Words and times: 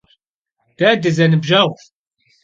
De 0.79 0.89
dızenıbjeğuş. 1.03 1.83